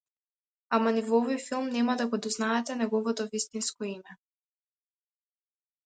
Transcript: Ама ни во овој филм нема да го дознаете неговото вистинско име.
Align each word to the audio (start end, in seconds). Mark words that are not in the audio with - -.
Ама 0.77 0.93
ни 0.95 1.03
во 1.09 1.15
овој 1.23 1.37
филм 1.49 1.67
нема 1.75 1.97
да 2.01 2.09
го 2.15 2.21
дознаете 2.27 2.79
неговото 2.83 3.31
вистинско 3.37 3.89
име. 3.93 4.21